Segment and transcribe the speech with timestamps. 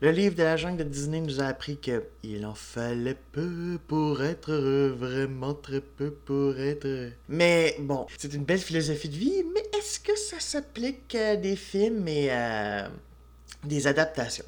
[0.00, 3.80] Le livre de la jungle de Disney nous a appris que il en fallait peu
[3.88, 4.54] pour être
[4.96, 7.10] vraiment très peu pour être.
[7.28, 11.56] Mais bon, c'est une belle philosophie de vie, mais est-ce que ça s'applique à des
[11.56, 12.92] films et à
[13.64, 14.44] des adaptations?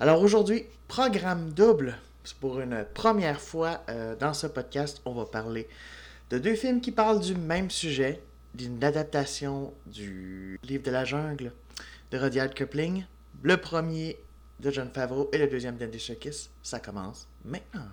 [0.00, 1.96] Alors aujourd'hui, programme double.
[2.40, 5.68] Pour une première fois euh, dans ce podcast, on va parler
[6.30, 8.20] de deux films qui parlent du même sujet,
[8.54, 11.52] d'une adaptation du livre de la jungle
[12.10, 13.04] de Rudyard Kipling.
[13.44, 14.18] Le premier
[14.60, 16.50] de John Favreau et le deuxième d'Andy Serkis.
[16.62, 17.88] Ça commence maintenant.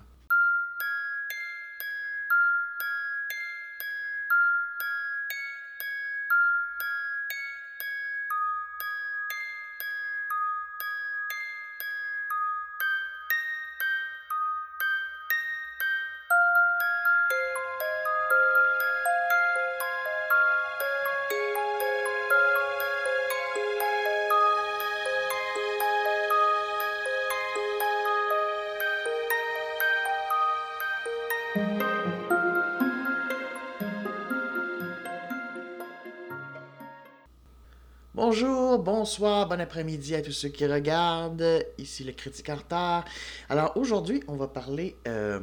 [38.14, 41.64] Bonjour, bonsoir, bon après-midi à tous ceux qui regardent.
[41.78, 43.04] Ici le critique en retard.
[43.48, 45.40] Alors aujourd'hui, on va parler, euh,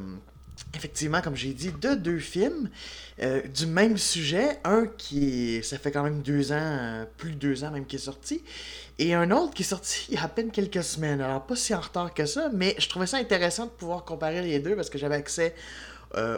[0.76, 2.70] effectivement, comme j'ai dit, de deux films
[3.24, 4.60] euh, du même sujet.
[4.66, 8.00] Un qui, ça fait quand même deux ans, plus de deux ans même, qui est
[8.00, 8.44] sorti.
[9.00, 11.22] Et un autre qui est sorti il y a à peine quelques semaines.
[11.22, 14.42] Alors pas si en retard que ça, mais je trouvais ça intéressant de pouvoir comparer
[14.42, 15.56] les deux parce que j'avais accès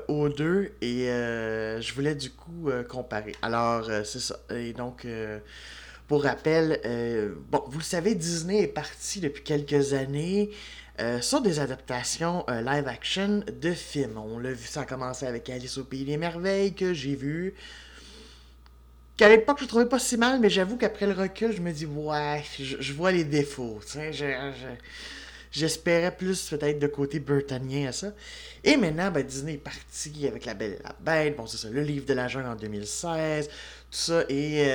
[0.08, 3.34] aux deux et je voulais du coup comparer.
[3.42, 4.40] Alors c'est ça.
[4.50, 5.06] Et donc
[6.08, 10.52] pour rappel, euh, bon, vous le savez, Disney est parti depuis quelques années
[11.02, 14.18] euh, sur des adaptations euh, live action de films.
[14.18, 17.56] On l'a vu, ça a commencé avec Alice au Pays des Merveilles, que j'ai vu.
[19.18, 21.86] Qu'à l'époque, je trouvais pas si mal, mais j'avoue qu'après le recul, je me dis,
[21.86, 23.82] ouais, je, vois les défauts.
[25.58, 28.10] J'espérais plus peut-être de côté burtonien à ça.
[28.64, 31.36] Et maintenant, ben, Disney est parti avec La Belle la Bête.
[31.36, 33.50] Bon, c'est ça, le livre de la jungle en 2016
[33.90, 34.22] tout ça.
[34.30, 34.70] Et,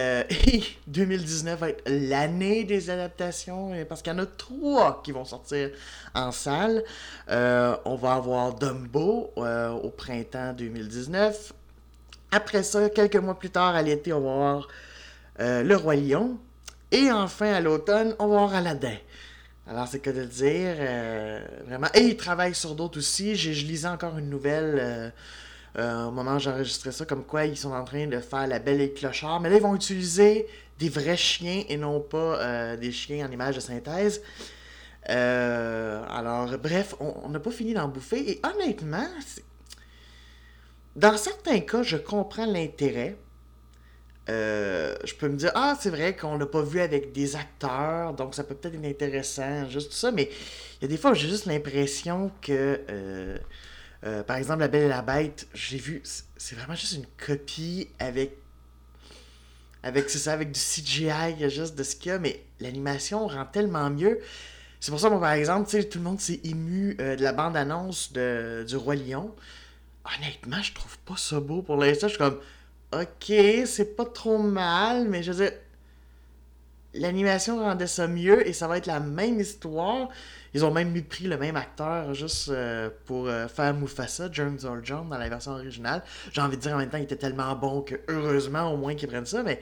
[0.88, 5.24] 2019 euh, va être l'année des adaptations, parce qu'il y en a trois qui vont
[5.24, 5.70] sortir
[6.16, 6.82] en salle.
[7.28, 11.52] Euh, on va avoir Dumbo euh, au printemps 2019.
[12.32, 14.68] Après ça, quelques mois plus tard, à l'été, on va avoir
[15.38, 16.38] Le Roi Lion.
[16.90, 18.96] Et enfin, à l'automne, on va avoir Aladdin.
[19.66, 20.74] Alors, c'est que de le dire,
[21.66, 21.86] vraiment.
[21.94, 23.36] Et ils travaillent sur d'autres aussi.
[23.36, 25.12] Je, je lisais encore une nouvelle
[25.78, 28.58] euh, au moment où j'enregistrais ça, comme quoi ils sont en train de faire la
[28.58, 29.40] belle et le clochard.
[29.40, 30.46] Mais là, ils vont utiliser
[30.78, 34.20] des vrais chiens et non pas euh, des chiens en image de synthèse.
[35.08, 38.32] Euh, alors, bref, on n'a pas fini d'en bouffer.
[38.32, 39.08] Et honnêtement,
[40.94, 43.16] dans certains cas, je comprends l'intérêt.
[44.28, 48.34] Je peux me dire, ah, c'est vrai qu'on l'a pas vu avec des acteurs, donc
[48.34, 50.30] ça peut peut-être être intéressant, juste tout ça, mais
[50.80, 52.80] il y a des fois j'ai juste l'impression que
[54.04, 56.02] euh, par exemple, La Belle et la Bête, j'ai vu,
[56.36, 58.36] c'est vraiment juste une copie avec.
[59.84, 63.44] Avec, c'est ça, avec du CGI, juste de ce qu'il y a, mais l'animation rend
[63.46, 64.20] tellement mieux.
[64.78, 68.76] C'est pour ça, par exemple, tout le monde s'est ému euh, de la bande-annonce du
[68.76, 69.34] Roi Lion.
[70.04, 72.06] Honnêtement, je trouve pas ça beau pour l'instant.
[72.06, 72.38] Je suis comme,
[72.92, 73.32] ok,
[73.66, 75.52] c'est pas trop mal, mais je veux dire,
[76.94, 80.08] l'animation rendait ça mieux et ça va être la même histoire.
[80.54, 84.84] Ils ont même pris le même acteur juste euh, pour euh, faire Mufasa, James Earl
[84.84, 86.02] Jones, dans la version originale.
[86.32, 88.94] J'ai envie de dire en même temps, il était tellement bon que heureusement au moins
[88.94, 89.60] qu'ils prennent ça, mais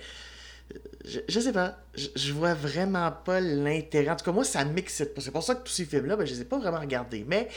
[1.05, 1.79] je, sais pas.
[1.95, 4.11] Je, vois vraiment pas l'intérêt.
[4.11, 5.21] En tout cas, moi, ça m'excite pas.
[5.21, 7.25] C'est pour ça que tous ces films-là, ben, je les ai pas vraiment regardés.
[7.27, 7.49] Mais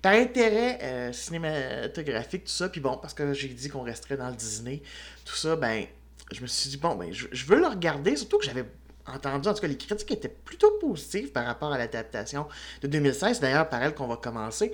[0.00, 4.28] par intérêt euh, cinématographique, tout ça, puis bon, parce que j'ai dit qu'on resterait dans
[4.28, 4.82] le Disney,
[5.24, 5.84] tout ça, ben,
[6.30, 8.64] je me suis dit, bon, ben, je, je veux le regarder, surtout que j'avais
[9.06, 12.46] entendu, en tout cas, les critiques étaient plutôt positives par rapport à l'adaptation
[12.82, 13.40] de 2016.
[13.40, 14.72] D'ailleurs, par elle qu'on va commencer,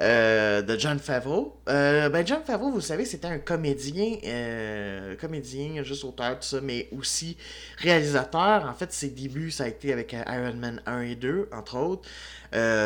[0.00, 1.58] euh, de John Favreau.
[1.70, 6.60] Euh, ben, John Favreau, vous savez, c'était un comédien, euh, comédien, juste auteur, tout ça,
[6.60, 7.38] mais aussi
[7.78, 8.66] réalisateur.
[8.68, 12.08] En fait, ses débuts, ça a été avec Iron Man 1 et 2, entre autres.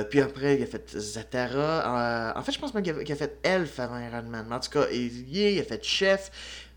[0.08, 2.32] puis après, il a fait Zatara.
[2.36, 4.46] en fait, je pense même qu'il a, fait Elf avant Iron Man.
[4.48, 6.30] Mais en tout cas, il, il a fait Chef.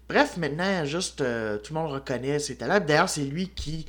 [0.10, 2.80] Bref, maintenant, juste tout le monde reconnaît ses talents.
[2.80, 3.86] D'ailleurs, c'est lui qui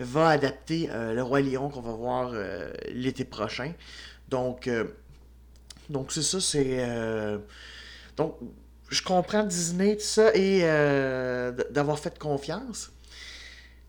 [0.00, 2.32] va adapter Le Roi Lion qu'on va voir
[2.92, 3.72] l'été prochain.
[4.28, 4.68] Donc,
[5.90, 6.86] donc c'est ça, c'est.
[8.16, 8.36] donc,
[8.90, 10.60] je comprends Disney, tout ça, et
[11.70, 12.90] d'avoir fait confiance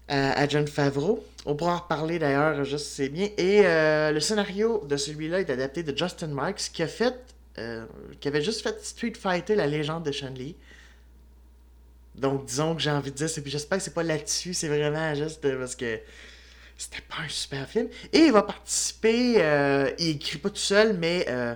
[0.07, 1.25] à, John Favreau.
[1.45, 3.29] On pourra en reparler d'ailleurs, juste c'est bien.
[3.37, 7.15] Et le scénario de celui-là est adapté de Justin Marks, qui a fait.
[8.19, 10.55] qui avait juste fait Street Fighter, la légende de Chun-Li.
[12.17, 15.13] Donc, disons que j'ai envie de dire, puis j'espère que c'est pas là-dessus, c'est vraiment
[15.15, 15.99] juste parce que
[16.77, 17.87] c'était pas un super film.
[18.13, 21.55] Et il va participer, euh, il écrit pas tout seul, mais euh,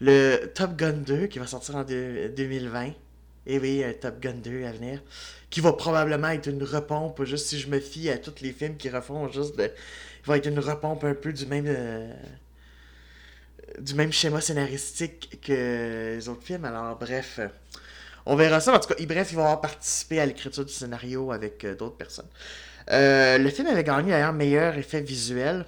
[0.00, 2.92] le Top Gun 2 qui va sortir en 2020.
[3.46, 5.02] Et oui, un Top Gun 2 à venir.
[5.50, 8.76] Qui va probablement être une repompe, juste si je me fie à tous les films
[8.76, 9.54] qui refont, juste.
[9.58, 11.66] Il va être une repompe un peu du même.
[11.68, 12.12] Euh,
[13.78, 16.64] du même schéma scénaristique que les autres films.
[16.64, 17.40] Alors, bref.
[18.26, 18.74] On verra ça.
[18.74, 22.28] En tout cas, bref, il va avoir participé à l'écriture du scénario avec d'autres personnes.
[22.90, 25.64] Euh, le film avait gagné d'ailleurs meilleur effet visuel.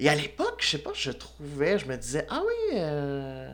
[0.00, 3.52] Et à l'époque, je sais pas, je trouvais, je me disais, ah oui, euh,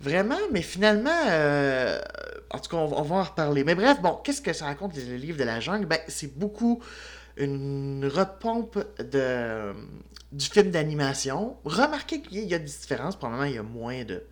[0.00, 1.98] vraiment, mais finalement, euh,
[2.50, 3.64] en tout cas, on, va en reparler.
[3.64, 5.86] Mais bref, bon, qu'est-ce que ça raconte le livre de la jungle?
[5.86, 6.82] Ben, c'est beaucoup
[7.36, 9.72] une repompe de,
[10.30, 11.56] du film d'animation.
[11.64, 14.22] Remarquez qu'il y a des différences, probablement il y a moins de,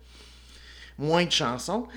[0.99, 1.87] moins de chansons.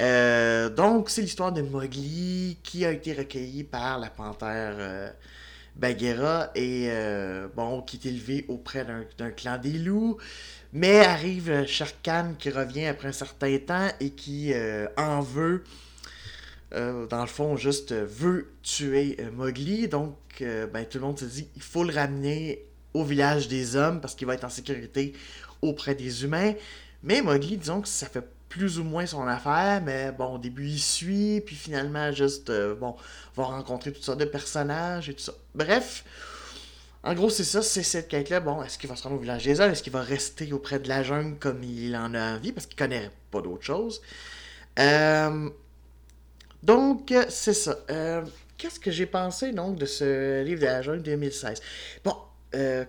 [0.00, 5.12] Euh, donc, c'est l'histoire de Mowgli qui a été recueilli par la panthère
[5.80, 8.86] Bagheera et euh, bon, qui est élevé auprès
[9.18, 10.18] d'un clan des loups.
[10.72, 14.52] Mais arrive Shere Khan qui revient après un certain temps et qui
[14.96, 15.64] en veut,
[16.70, 19.88] dans le fond, juste veut tuer Mowgli.
[19.88, 24.00] Donc, ben, tout le monde se dit il faut le ramener au village des hommes
[24.00, 25.12] parce qu'il va être en sécurité
[25.60, 26.54] auprès des humains.
[27.02, 30.66] Mais Mowgli, disons que ça fait plus ou moins son affaire, mais bon, au début,
[30.66, 32.96] il suit, puis finalement, juste, euh, bon,
[33.36, 35.32] va rencontrer toutes sortes de personnages et tout ça.
[35.54, 36.04] Bref,
[37.04, 38.40] en gros, c'est ça, c'est cette quête-là.
[38.40, 39.70] Bon, est-ce qu'il va se rendre au village des hommes?
[39.70, 42.50] Est-ce qu'il va rester auprès de la jungle comme il en a envie?
[42.50, 44.02] Parce qu'il connaît pas d'autre chose.
[44.80, 45.48] Euh,
[46.64, 47.78] donc, c'est ça.
[47.88, 48.22] Euh,
[48.58, 51.62] qu'est-ce que j'ai pensé, donc, de ce livre de la jungle 2016?
[52.04, 52.16] Bon,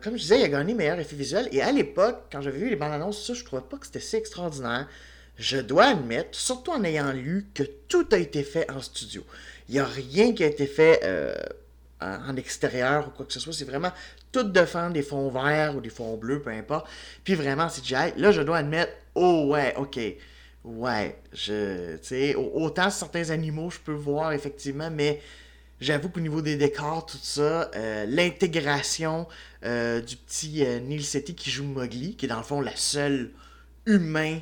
[0.01, 1.47] comme je disais, il a gagné meilleur effet visuel.
[1.51, 3.99] Et à l'époque, quand j'avais vu les bandes annonces, ça, je trouvais pas que c'était
[3.99, 4.87] si extraordinaire
[5.37, 9.23] je dois admettre, surtout en ayant lu, que tout a été fait en studio.
[9.69, 11.33] Il n'y a rien qui a été fait euh,
[12.01, 13.53] en extérieur ou quoi que ce soit.
[13.53, 13.91] C'est vraiment
[14.31, 16.87] tout de fond, des fonds verts ou des fonds bleus, peu importe.
[17.23, 18.13] Puis vraiment, c'est CGI.
[18.17, 19.99] Là, je dois admettre, oh ouais, ok.
[20.63, 25.19] Ouais, je, sais, autant certains animaux, je peux voir effectivement, mais
[25.79, 29.27] j'avoue qu'au niveau des décors, tout ça, euh, l'intégration
[29.65, 33.31] euh, du petit Neil Setti qui joue Mowgli, qui est dans le fond la seule
[33.87, 34.39] humain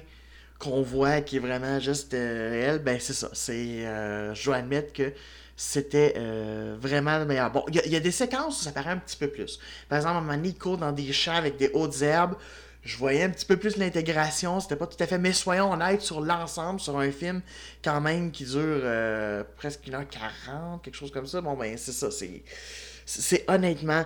[0.59, 3.29] qu'on voit qui est vraiment juste euh, réel, ben c'est ça.
[3.33, 5.13] C'est, euh, je dois admettre que
[5.55, 7.51] c'était euh, vraiment le meilleur.
[7.51, 9.59] Bon, il y, a des séquences où ça paraît un petit peu plus.
[9.87, 12.35] Par exemple, à un dans des champs avec des hautes herbes.
[12.81, 15.17] Je voyais un petit peu plus l'intégration, c'était pas tout à fait.
[15.17, 17.41] Mais soyons honnêtes sur l'ensemble, sur un film
[17.83, 18.83] quand même qui dure
[19.57, 21.41] presque 1h40, quelque chose comme ça.
[21.41, 22.09] Bon, ben c'est ça.
[22.09, 22.41] C'est,
[23.05, 24.05] c'est honnêtement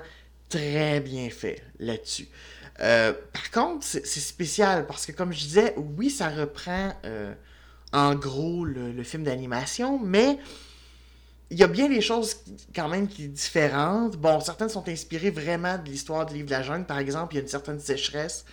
[0.49, 2.27] très bien fait là-dessus.
[2.79, 7.33] Euh, par contre, c'est spécial parce que, comme je disais, oui, ça reprend euh,
[7.91, 10.39] en gros le, film d'animation, mais
[11.51, 12.37] il y a bien des choses
[12.75, 14.17] quand même qui sont différentes.
[14.17, 16.85] Bon, certaines sont inspirées vraiment de l'histoire du livre de la jungle.
[16.85, 18.45] Par exemple, il y a une certaine sécheresse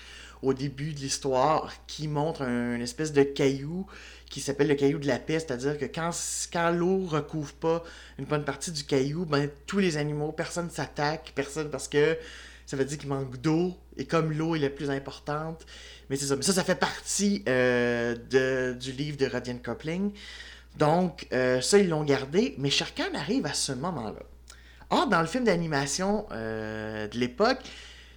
[0.42, 3.86] au début de l'histoire qui montre un, une espèce de caillou
[4.30, 6.10] qui s'appelle le caillou de la paix, c'est-à-dire que quand,
[6.52, 7.82] quand l'eau recouvre pas
[8.16, 12.16] une bonne partie du caillou, ben tous les animaux, personne s'attaque, personne parce que
[12.70, 15.66] ça veut dire qu'il manque d'eau, et comme l'eau est la plus importante,
[16.08, 16.36] mais c'est ça.
[16.36, 20.12] Mais ça, ça fait partie euh, de, du livre de Radian Coupling.
[20.78, 24.20] Donc, euh, ça, ils l'ont gardé, mais Sharkan arrive à ce moment-là.
[24.90, 27.58] Or, dans le film d'animation euh, de l'époque,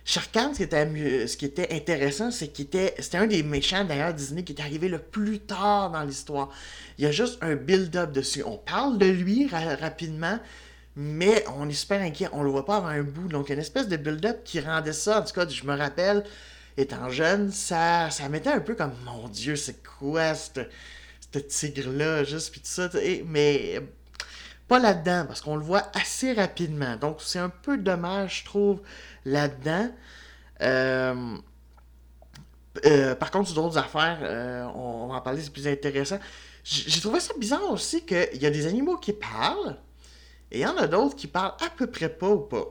[0.06, 3.86] Sharkan, ce qui était, ce qui était intéressant, c'est qu'il était, c'était un des méchants
[3.86, 6.52] d'ailleurs Disney qui est arrivé le plus tard dans l'histoire.
[7.00, 8.44] Il y a juste un build-up dessus.
[8.46, 10.38] On parle de lui rapidement,
[10.96, 13.28] mais on est super inquiet, on le voit pas avant un bout.
[13.28, 16.24] Donc, une espèce de build-up qui rendait ça, en tout cas, je me rappelle,
[16.78, 22.52] étant jeune, ça, ça mettait un peu comme, mon Dieu, c'est quoi ce tigre-là, juste,
[22.52, 22.90] puis tout ça.
[23.26, 23.82] mais
[24.68, 26.96] pas là-dedans, parce qu'on le voit assez rapidement.
[26.96, 28.82] Donc, c'est un peu dommage, je trouve,
[29.26, 29.90] là-dedans.
[30.62, 31.38] Euh,
[32.86, 36.20] euh, par contre, sur d'autres affaires, euh, on, va en parler, c'est plus intéressant.
[36.64, 39.78] J'ai trouvé ça bizarre aussi qu'il y a des animaux qui parlent,
[40.54, 42.66] et il y en a d'autres qui parlent à peu près pas ou pas.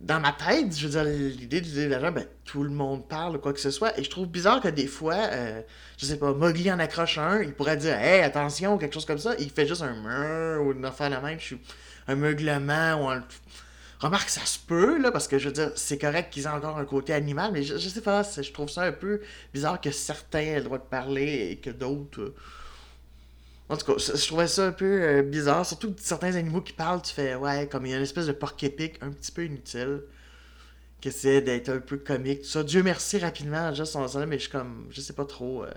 [0.00, 3.38] Dans ma tête, je veux dire, l'idée du la ben, tout le monde parle ou
[3.38, 3.96] quoi que ce soit.
[4.00, 5.62] Et je trouve bizarre que des fois, euh,
[5.98, 9.18] je sais pas, Mowgli en accroche un, il pourrait dire, hey, attention, quelque chose comme
[9.18, 9.34] ça.
[9.38, 11.38] il fait juste un meur ou une affaire la même,
[12.08, 13.22] un meuglement ou un.
[14.00, 16.78] Remarque, ça se peut, là, parce que je veux dire, c'est correct qu'ils aient encore
[16.78, 19.20] un côté animal, mais je, je sais pas, je trouve ça un peu
[19.54, 22.20] bizarre que certains aient le droit de parler et que d'autres.
[22.20, 22.34] Euh,
[23.72, 25.64] en tout cas, je trouvais ça un peu euh, bizarre.
[25.64, 28.32] Surtout certains animaux qui parlent, tu fais, ouais, comme il y a une espèce de
[28.32, 30.02] porc épique un petit peu inutile.
[31.00, 32.62] Qui essaie d'être un peu comique, ça.
[32.62, 35.64] Dieu merci rapidement, juste en mais je suis comme, je sais pas trop.
[35.64, 35.70] Euh,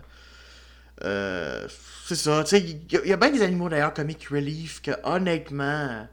[1.04, 1.68] euh,
[2.06, 6.08] c'est ça, tu sais, il y, a bien des animaux d'ailleurs comique relief que honnêtement,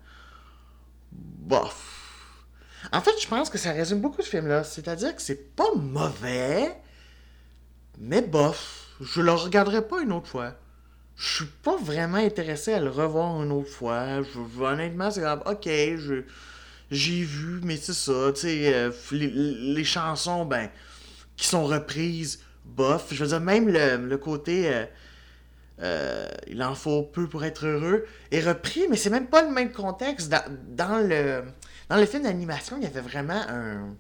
[1.10, 2.46] bof,
[2.92, 4.62] En fait, je pense que ça résume beaucoup ce film-là.
[4.62, 6.76] C'est-à-dire que c'est pas mauvais,
[7.98, 8.88] mais bof.
[9.00, 10.54] Je le regarderai pas une autre fois.
[11.16, 14.22] Je suis pas vraiment intéressé à le revoir une autre fois.
[14.60, 16.24] Honnêtement, c'est comme, ok, je,
[16.90, 20.68] j'ai vu, mais c'est ça, tu sais, euh, les, chansons, ben,
[21.36, 23.08] qui sont reprises, bof.
[23.12, 24.72] Je veux dire, même le, côté.
[24.72, 24.84] Euh,
[25.80, 29.50] euh, il en faut peu pour être heureux, est repris, mais c'est même pas le
[29.50, 30.32] même contexte.
[30.68, 31.42] Dans, le,
[31.88, 33.94] dans le film d'animation, il y avait vraiment un,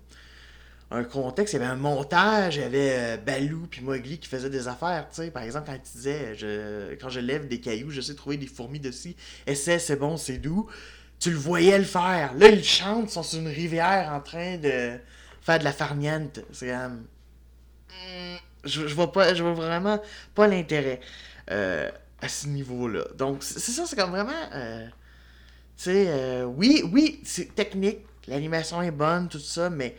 [0.92, 4.28] un contexte, il y avait un montage, il y avait euh, Balou puis Mowgli qui
[4.28, 5.30] faisaient des affaires, tu sais.
[5.30, 8.46] Par exemple, quand il disait, je, quand je lève des cailloux, je sais trouver des
[8.46, 9.14] fourmis dessus,
[9.46, 10.68] essaie, c'est bon, c'est doux.
[11.18, 12.34] Tu le voyais le faire.
[12.34, 14.98] Là, ils chantent, ils sont sur une rivière en train de
[15.40, 16.40] faire de la farniente.
[16.52, 17.06] C'est comme...
[17.90, 20.00] Hmm, je, je, vois pas, je vraiment
[20.34, 21.00] pas l'intérêt.
[21.50, 21.90] Euh,
[22.22, 23.04] à ce niveau-là.
[23.18, 24.32] Donc, c'est ça, c'est comme vraiment.
[24.54, 24.86] Euh,
[25.76, 29.96] tu sais, euh, oui, oui, c'est technique, l'animation est bonne, tout ça, mais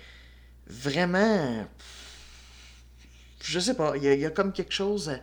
[0.68, 1.66] vraiment.
[3.44, 5.20] Je sais pas, il y, a comme quelque chose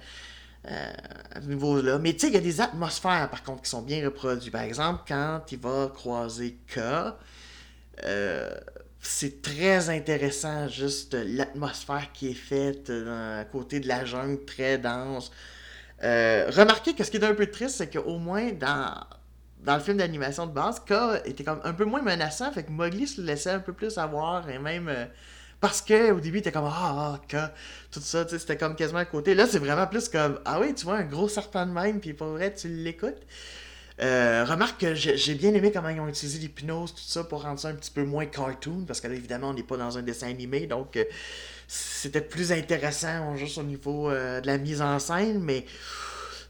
[0.64, 1.98] à ce niveau-là.
[1.98, 4.52] Mais tu sais, il y a des atmosphères, par contre, qui sont bien reproduites.
[4.52, 6.80] Par exemple, quand il va croiser K,
[9.00, 15.30] c'est très intéressant, juste l'atmosphère qui est faite à côté de la jungle très dense.
[16.02, 18.94] Euh, remarquez que ce qui est un peu triste, c'est qu'au moins dans,
[19.64, 20.92] dans le film d'animation de base, K
[21.24, 24.48] était comme un peu moins menaçant, fait que Mowgli se laissait un peu plus avoir,
[24.48, 25.04] et même euh,
[25.60, 27.36] parce que au début, était comme Ah, K,
[27.90, 29.34] tout ça, tu sais, c'était comme quasiment à côté.
[29.34, 32.14] Là, c'est vraiment plus comme Ah oui, tu vois, un gros serpent de même, puis
[32.14, 33.22] pour vrai, tu l'écoutes.
[34.00, 37.60] Euh, remarque que j'ai bien aimé comment ils ont utilisé l'hypnose, tout ça, pour rendre
[37.60, 40.02] ça un petit peu moins cartoon, parce que là, évidemment, on n'est pas dans un
[40.02, 40.98] dessin animé, donc
[41.68, 45.66] c'était plus intéressant juste au niveau euh, de la mise en scène, mais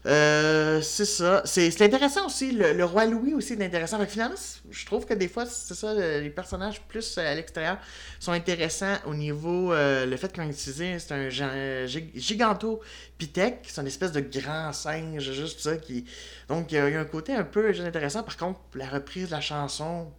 [0.07, 1.43] euh, c'est ça.
[1.45, 2.51] C'est intéressant aussi.
[2.51, 4.03] Le, roi Louis aussi est intéressant.
[4.05, 4.35] finalement,
[4.69, 7.77] je trouve que des fois, c'est ça, les personnages plus à l'extérieur
[8.19, 9.73] sont intéressants au niveau.
[9.73, 12.81] Euh, le fait qu'on utilisé, c'est un giganto
[13.17, 15.77] pitec, c'est une espèce de grand singe, juste ça.
[15.77, 16.05] qui
[16.47, 18.23] Donc, il y a un côté un peu intéressant.
[18.23, 20.11] Par contre, la reprise de la chanson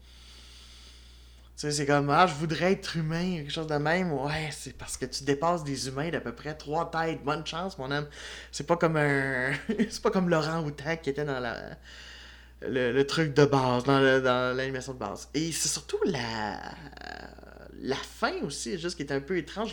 [1.71, 4.13] c'est comme, ah, je voudrais être humain, quelque chose de même.
[4.13, 7.23] Ouais, c'est parce que tu dépasses des humains d'à peu près trois têtes.
[7.23, 8.09] Bonne chance, mon homme.
[8.51, 9.53] C'est pas comme un.
[9.69, 11.77] c'est pas comme Laurent Houtan qui était dans la.
[12.65, 15.29] Le, truc de base, dans, l'animation de base.
[15.35, 16.59] Et c'est surtout la.
[17.81, 19.73] La fin aussi, juste qui est un peu étrange.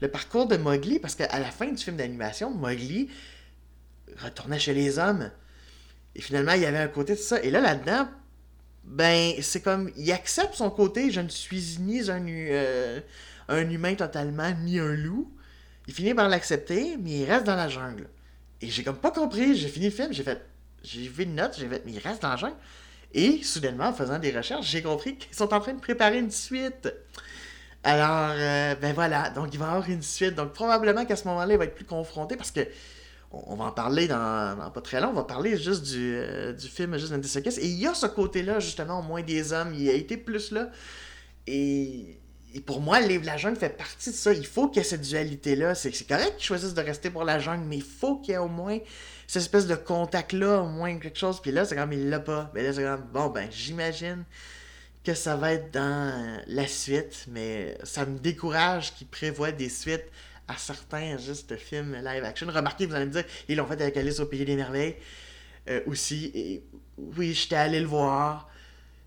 [0.00, 3.10] Le, parcours de Mowgli, parce qu'à la fin du film d'animation, Mowgli
[4.22, 5.30] retournait chez les hommes.
[6.14, 7.40] Et finalement, il y avait un côté de ça.
[7.42, 8.08] Et là, là-dedans,
[8.88, 13.00] ben, c'est comme, il accepte son côté, je ne suis ni un, euh,
[13.48, 15.30] un humain totalement, ni un loup.
[15.86, 18.08] Il finit par l'accepter, mais il reste dans la jungle.
[18.60, 20.42] Et j'ai comme pas compris, j'ai fini le film, j'ai fait,
[20.82, 22.56] j'ai vu une note, j'ai fait, mais il reste dans la jungle.
[23.12, 26.30] Et soudainement, en faisant des recherches, j'ai compris qu'ils sont en train de préparer une
[26.30, 26.92] suite.
[27.84, 30.34] Alors, euh, ben voilà, donc il va y avoir une suite.
[30.34, 32.66] Donc probablement qu'à ce moment-là, il va être plus confronté parce que
[33.30, 36.66] on, va en parler dans, pas très long, on va parler juste du, euh, du
[36.66, 37.28] film juste Andy
[37.60, 40.50] Et il y a ce côté-là, justement, au moins des hommes, il a été plus
[40.50, 40.70] là.
[41.46, 42.18] Et,
[42.64, 44.32] pour moi, livre La Jungle fait partie de ça.
[44.32, 45.74] Il faut qu'il y ait cette dualité-là.
[45.74, 48.38] C'est correct qu'ils choisissent de rester pour la jungle, mais il faut qu'il y ait
[48.38, 48.78] au moins
[49.26, 51.40] cette espèce de contact-là, au moins quelque chose.
[51.40, 52.50] Puis là, c'est comme il l'a pas.
[52.54, 54.24] Mais là, c'est comme, bon, ben, j'imagine
[55.04, 60.06] que ça va être dans la suite, mais ça me décourage qu'ils prévoient des suites
[60.48, 62.46] à certains juste films live action.
[62.48, 64.96] Remarquez, vous allez me dire, ils l'ont fait avec Alice au Pays des Merveilles
[65.68, 66.62] euh, aussi.
[66.96, 68.50] Oui, j'étais allé le voir.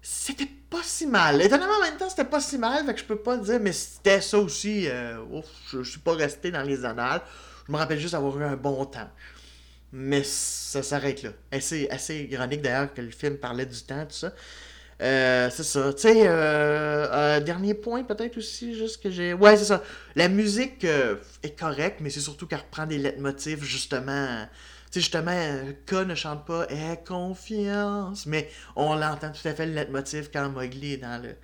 [0.01, 1.41] C'était pas si mal.
[1.41, 2.85] Étonnamment, en même temps, c'était pas si mal.
[2.85, 4.87] Fait que je peux pas dire, mais c'était ça aussi.
[4.87, 7.21] Euh, ouf, je, suis pas resté dans les annales.
[7.67, 9.09] Je me rappelle juste avoir eu un bon temps.
[9.91, 11.31] Mais ça s'arrête là.
[11.59, 14.33] C'est assez ironique d'ailleurs que le film parlait du temps, tout ça.
[15.01, 15.93] Euh, c'est ça.
[15.93, 19.33] Tu sais, euh, euh, dernier point peut-être aussi, juste que j'ai.
[19.33, 19.83] Ouais, c'est ça.
[20.15, 24.45] La musique est correcte, mais c'est surtout qu'elle reprend des leitmotifs, justement.
[24.91, 29.65] Tu sais, justement, K ne chante pas Aie confiance, mais on l'entend tout à fait
[29.65, 31.35] le leitmotiv quand Mowgli est dans le.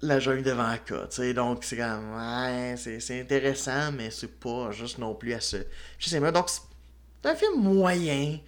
[0.00, 4.70] la jungle devant K, tu sais, donc c'est comme, ouais, c'est intéressant, mais c'est pas
[4.70, 5.56] juste non plus à ce.
[5.98, 8.38] Je sais pas, donc c'est un film moyen,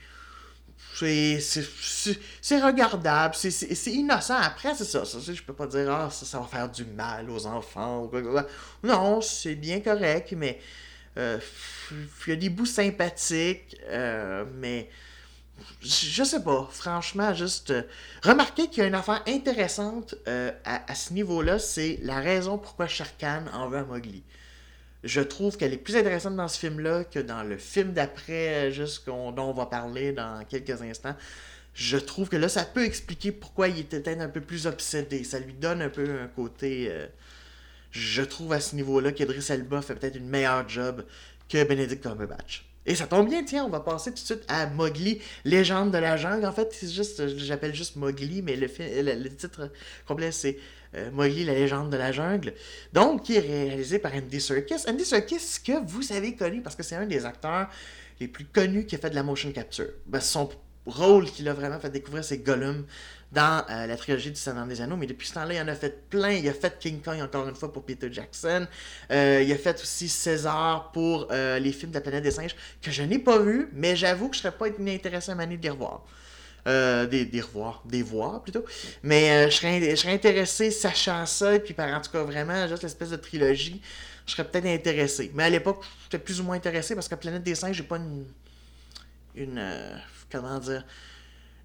[0.99, 4.37] c'est regardable, c'est innocent.
[4.37, 5.19] Après, c'est ça, ça.
[5.21, 8.11] Je peux pas dire, ah, ça, va faire du mal aux enfants
[8.83, 10.59] Non, c'est bien correct, mais
[11.19, 11.39] euh,
[12.27, 14.89] il y a des bouts sympathiques, euh, mais
[15.83, 17.83] je sais pas, franchement, juste euh,
[18.23, 20.15] remarquez qu'il y a une affaire intéressante
[20.65, 24.23] à, à, ce niveau-là, c'est la raison pourquoi Sharkan en veut à Mowgli
[25.07, 29.07] je trouve qu'elle est plus intéressante dans ce film-là que dans le film d'après, juste
[29.07, 31.15] dont on va parler dans quelques instants.
[31.75, 35.25] je trouve que là, ça peut expliquer pourquoi il était peut-être un peu plus obsédé.
[35.25, 36.89] Ça lui donne un peu un côté.
[36.91, 37.07] Euh,
[37.93, 41.05] je trouve à ce niveau-là qu'Idris Elba fait peut-être une meilleure job
[41.49, 42.65] que Benedict Cumberbatch.
[42.87, 45.99] Et ça tombe bien, tiens, on va passer tout de suite à Mowgli, légende de
[45.99, 46.47] la jungle.
[46.47, 49.71] En fait, c'est juste, j'appelle juste Mowgli, mais le, titre
[50.07, 50.57] complet, c'est
[50.95, 52.55] euh, Mowgli, la légende de la jungle.
[52.93, 54.89] Donc, qui est réalisé par Andy Serkis.
[54.89, 57.69] Andy Serkis, que vous avez connu, parce que c'est un des acteurs
[58.21, 59.89] les plus connus qui a fait de la motion capture.
[60.07, 60.49] Ben, son
[60.87, 62.87] rôle qu'il a vraiment fait découvrir, c'est Gollum
[63.33, 64.97] dans euh, la trilogie du Seigneur des Anneaux.
[64.97, 66.31] Mais depuis ce temps-là, il en a fait plein.
[66.31, 68.67] Il a fait King Kong encore une fois pour Peter Jackson.
[69.11, 72.55] Euh, il a fait aussi César pour euh, les films de la planète des singes
[72.81, 75.63] que je n'ai pas vu, mais j'avoue que je serais pas intéressé à m'amener de
[75.63, 76.05] les revoir.
[76.65, 78.65] des, des revoir, des voir plutôt.
[79.03, 82.83] Mais je, serais, je serais intéressé, sachant ça, et puis en tout cas vraiment, juste
[82.83, 83.81] l'espèce de trilogie,
[84.27, 85.31] je serais peut-être intéressé.
[85.35, 87.97] Mais à l'époque, j'étais plus ou moins intéressé parce que Planète des Singes, j'ai pas
[87.97, 88.25] une.
[89.37, 89.63] Une.
[90.31, 90.85] comment dire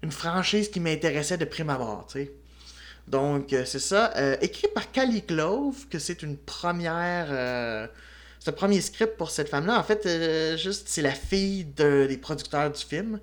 [0.02, 2.08] une franchise qui m'intéressait de prime abord.
[3.08, 4.12] Donc, euh, c'est ça.
[4.16, 7.28] Euh, écrit par Cali Clove, que c'est une première.
[7.30, 7.86] Euh,
[8.38, 9.78] c'est premier script pour cette femme-là.
[9.78, 10.08] En fait,
[10.58, 13.20] juste, c'est la fille des producteurs du film.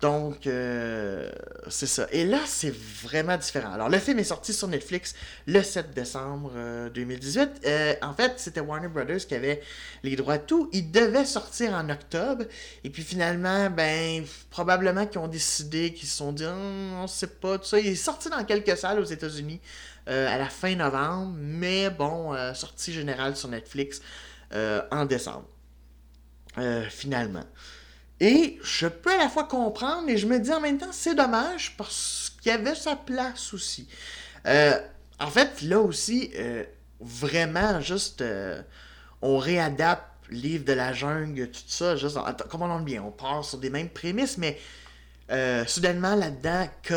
[0.00, 1.30] Donc, euh,
[1.68, 2.06] c'est ça.
[2.10, 3.72] Et là, c'est vraiment différent.
[3.72, 5.14] Alors, le film est sorti sur Netflix
[5.46, 6.52] le 7 décembre
[6.94, 7.40] 2018.
[7.40, 9.60] Euh, euh, en fait, c'était Warner Brothers qui avait
[10.02, 10.70] les droits de tout.
[10.72, 12.44] Il devait sortir en octobre.
[12.82, 17.26] Et puis finalement, ben, probablement qu'ils ont décidé, qu'ils se sont dit, hum, on sait
[17.26, 17.78] pas, tout ça.
[17.78, 19.60] Il est sorti dans quelques salles aux États-Unis
[20.06, 21.36] à la fin novembre.
[21.38, 24.00] Mais bon, sortie générale sur Netflix
[24.52, 25.46] en décembre.
[26.88, 27.44] finalement.
[28.20, 31.14] Et je peux à la fois comprendre et je me dis en même temps, c'est
[31.14, 33.88] dommage parce qu'il y avait sa place aussi.
[34.46, 34.78] Euh,
[35.18, 36.64] en fait, là aussi, euh,
[37.00, 38.60] vraiment, juste, euh,
[39.22, 42.16] on réadapte livre de la jungle, tout ça, juste,
[42.50, 44.58] comment on bien, on part sur des mêmes prémices, mais
[45.66, 46.92] soudainement, là-dedans, K,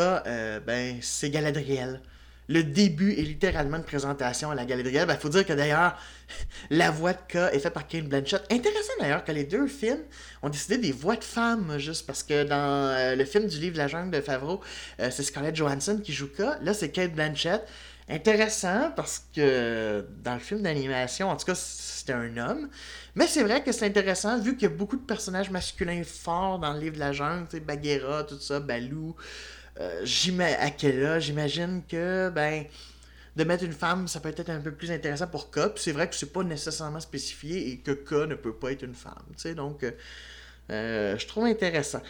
[0.64, 2.00] ben, c'est Galadriel
[2.48, 5.04] le début est littéralement une présentation à la Galadriel.
[5.04, 5.96] Il ben, faut dire que d'ailleurs,
[6.70, 8.42] la voix de K est faite par Kane Blanchett.
[8.50, 10.02] Intéressant d'ailleurs que les deux films
[10.42, 13.78] ont décidé des voix de femmes, juste parce que dans euh, le film du livre
[13.78, 14.60] La jungle de Favreau,
[15.00, 16.40] euh, c'est Scarlett Johansson qui joue K.
[16.62, 17.62] Là, c'est Kate Blanchett.
[18.06, 22.68] Intéressant parce que dans le film d'animation, en tout cas, c'était un homme.
[23.14, 26.58] Mais c'est vrai que c'est intéressant vu qu'il y a beaucoup de personnages masculins forts
[26.58, 29.16] dans le livre de la jungle, tu sais, Bagheera, tout ça, Balou.
[29.80, 30.06] Euh,
[30.60, 32.64] à quel j'imagine que ben
[33.34, 35.76] de mettre une femme, ça peut être un peu plus intéressant pour K.
[35.76, 38.94] c'est vrai que c'est pas nécessairement spécifié et que K ne peut pas être une
[38.94, 39.24] femme.
[39.56, 39.90] Donc, euh,
[40.70, 42.00] euh, je trouve intéressant.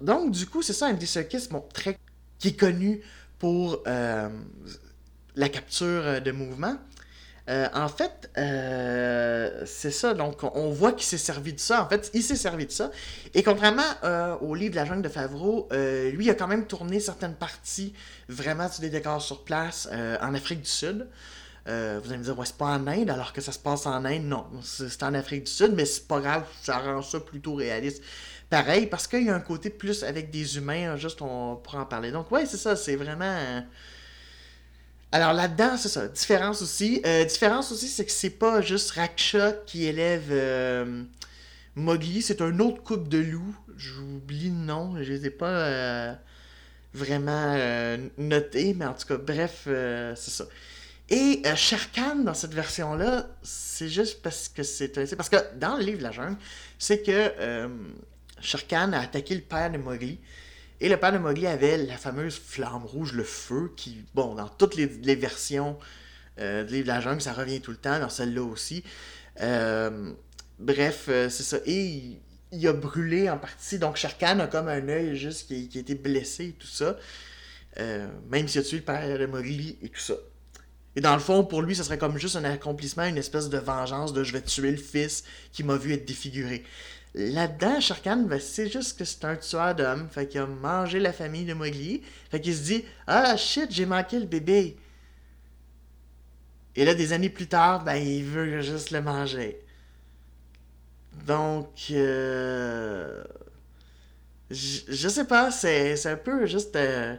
[0.00, 1.98] donc, du coup, c'est ça, Andy Serkis, bon, très,
[2.38, 3.02] qui est connu
[3.38, 6.78] pour la capture de mouvement.
[7.50, 10.14] Euh, en fait, euh, c'est ça.
[10.14, 11.82] Donc, on voit qu'il s'est servi de ça.
[11.82, 12.92] En fait, il s'est servi de ça.
[13.34, 16.66] Et contrairement euh, au livre de la jungle de Favreau, lui, il a quand même
[16.66, 17.92] tourné certaines parties
[18.28, 19.88] vraiment sur des décors sur place
[20.20, 21.08] en Afrique du Sud.
[21.66, 24.04] vous allez me dire, ouais, c'est pas en Inde, alors que ça se passe en
[24.04, 24.24] Inde.
[24.24, 28.02] Non, c'est en Afrique du Sud, mais c'est pas grave, ça rend ça plutôt réaliste.
[28.48, 31.86] Pareil, parce qu'il y a un côté plus avec des humains, juste on pourra en
[31.86, 32.12] parler.
[32.12, 33.62] Donc, ouais, c'est ça, c'est vraiment.
[35.12, 36.06] Alors là-dedans, c'est ça.
[36.06, 37.02] Différence aussi.
[37.04, 41.02] Euh, différence aussi, c'est que c'est pas juste Raksha qui élève euh,
[41.74, 43.56] Mowgli, c'est un autre couple de loups.
[43.76, 46.14] J'oublie le nom, je les ai pas euh,
[46.94, 47.56] vraiment
[48.18, 50.44] notés, mais en tout cas, bref, c'est ça.
[51.08, 55.16] Et Sherkan, dans cette version-là, c'est juste parce que c'est.
[55.16, 56.36] Parce que dans le livre la jungle,
[56.78, 57.68] c'est que
[58.40, 60.18] Sherkan a attaqué le père de Mowgli.
[60.80, 64.48] Et le père de Mowgli avait la fameuse flamme rouge, le feu, qui, bon, dans
[64.48, 65.78] toutes les, versions
[66.38, 68.82] euh, de la Jungle, ça revient tout le temps, dans celle-là aussi.
[69.42, 70.12] Euh,
[70.58, 71.58] bref, euh, c'est ça.
[71.66, 72.18] Et
[72.52, 73.78] il, a brûlé en partie.
[73.78, 76.96] Donc, Sharkan a comme un œil juste qui, qui a été blessé et tout ça.
[77.76, 80.14] même s'il a tué le père de Mowgli et tout ça.
[80.96, 83.58] Et dans le fond, pour lui, ce serait comme juste un accomplissement, une espèce de
[83.58, 86.64] vengeance de je vais tuer le fils qui m'a vu être défiguré.
[87.14, 90.08] Là-dedans, Sharkan, ben, c'est juste que c'est un tueur d'hommes.
[90.10, 92.02] Fait qu'il a mangé la famille de Mowgli.
[92.30, 94.76] Fait qu'il se dit Ah shit, j'ai manqué le bébé.
[96.76, 99.60] Et là, des années plus tard, ben, il veut juste le manger.
[101.26, 103.24] Donc, euh...
[104.50, 107.16] je, sais pas, c'est un peu juste euh...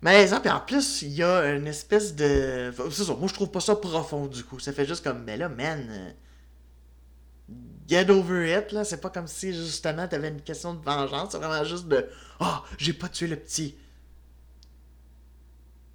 [0.00, 2.72] Puis en plus, il y a une espèce de.
[2.78, 4.60] Moi je trouve pas ça profond du coup.
[4.60, 6.14] Ça fait juste comme, mais là, man.
[7.88, 8.84] Get over it, là.
[8.84, 11.32] C'est pas comme si, justement, t'avais une question de vengeance.
[11.32, 12.06] C'est vraiment juste de
[12.40, 13.76] oh, j'ai pas tué le petit.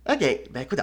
[0.10, 0.82] Ok, ben écoute.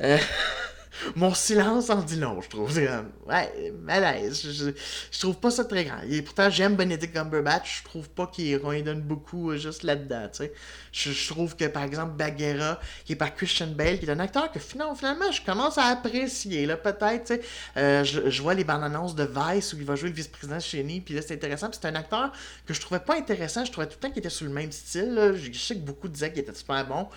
[0.00, 0.18] Euh,
[1.16, 2.72] Mon silence en dit long, je trouve.
[2.72, 2.88] C'est
[3.26, 4.40] ouais, malaise.
[4.42, 4.72] Je,
[5.10, 6.00] je, trouve pas ça très grand.
[6.08, 7.80] Et pourtant, j'aime Benedict Cumberbatch.
[7.80, 10.52] Je trouve pas qu'il donne beaucoup euh, juste là-dedans, tu sais.
[10.92, 14.50] Je, trouve que, par exemple, Bagheera, qui est par Christian Bale, qui est un acteur
[14.50, 14.94] que finalement,
[15.32, 17.40] je commence à apprécier, là, peut-être, tu sais.
[17.76, 20.82] Euh, je, vois les bandes annonces de Vice où il va jouer le vice-président chez
[20.82, 21.68] nous, puis là, c'est intéressant.
[21.72, 22.32] c'est un acteur
[22.66, 23.64] que je trouvais pas intéressant.
[23.64, 26.08] Je trouvais tout le temps qu'il était sur le même style, Je sais que beaucoup
[26.08, 27.08] disaient qu'il était super bon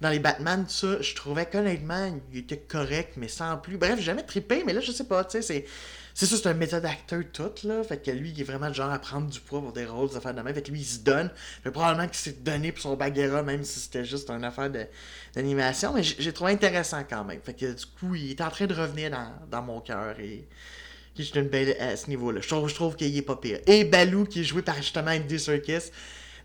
[0.00, 3.78] dans les Batman, tout ça, je trouvais qu'honnêtement, il était correct, mais sans plus.
[3.78, 5.66] Bref, jamais trippé, mais là, je sais pas, tu sais, c'est.
[6.18, 7.84] C'est ça, c'est un méthode d'acteur tout, là.
[7.84, 10.08] Fait que lui, il est vraiment le genre à prendre du poids pour des rôles,
[10.08, 10.54] des affaires de même.
[10.54, 11.30] Fait que lui, il se donne.
[11.62, 14.70] Mais probablement qu'il s'est donné pour son Bagheera, même si c'était juste une affaire
[15.34, 15.92] d'animation.
[15.92, 17.40] Mais j'ai trouvé intéressant quand même.
[17.42, 20.48] Fait que du coup, il est en train de revenir dans, dans mon cœur et.
[21.18, 22.40] J'ai une belle à ce niveau-là.
[22.40, 23.58] Je trouve, je trouve qu'il est pas pire.
[23.66, 25.90] Et Balou, qui est joué par justement Andy Serkis.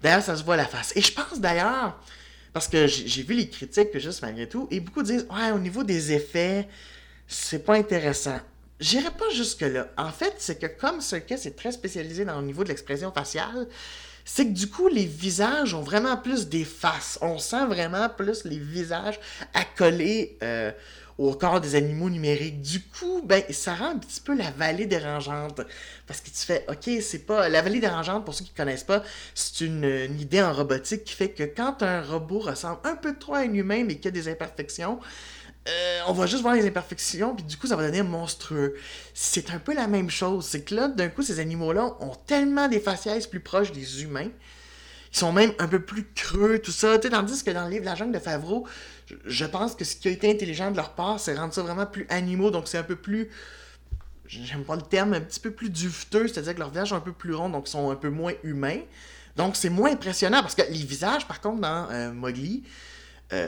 [0.02, 0.94] D'ailleurs, ça se voit à la face.
[0.96, 2.00] Et je pense d'ailleurs,
[2.54, 5.84] parce que j'ai vu les critiques, juste malgré tout, et beaucoup disent Ouais, au niveau
[5.84, 6.68] des effets,
[7.28, 8.40] c'est pas intéressant.
[8.80, 9.90] J'irai pas jusque-là.
[9.98, 13.68] En fait, c'est que comme Circus est très spécialisé dans le niveau de l'expression faciale,
[14.26, 17.18] c'est que du coup, les visages ont vraiment plus des faces.
[17.22, 19.20] On sent vraiment plus les visages
[19.54, 20.72] accolés euh,
[21.18, 22.62] au corps des animaux numériques.
[22.62, 25.62] Du coup, ben, ça rend un petit peu la vallée dérangeante.
[26.08, 27.50] Parce que tu fais, OK, c'est pas.
[27.50, 29.04] La vallée dérangeante, pour ceux qui ne connaissent pas,
[29.36, 33.36] c'est une, idée en robotique qui fait que quand un robot ressemble un peu trop
[33.36, 35.00] à un humain, mais qu'il y a des imperfections,
[35.68, 38.76] euh, on va juste voir les imperfections, puis du coup, ça va donner monstrueux.
[39.14, 40.46] C'est un peu la même chose.
[40.46, 44.30] C'est que là, d'un coup, ces animaux-là ont tellement des faciès plus proches des humains.
[45.14, 46.98] Ils sont même un peu plus creux, tout ça.
[46.98, 48.66] tandis que dans le livre La jungle de Favreau,
[49.26, 51.86] je pense que ce qui a été intelligent de leur part, c'est rendre ça vraiment
[51.86, 52.50] plus animaux.
[52.50, 53.30] Donc c'est un peu plus.
[54.26, 57.02] J'aime pas le terme, un petit peu plus duveteux, c'est-à-dire que leurs visages sont un
[57.02, 58.80] peu plus ronds, donc sont un peu moins humains.
[59.36, 62.64] Donc c'est moins impressionnant parce que les visages, par contre, dans euh, Mowgli,
[63.34, 63.48] euh,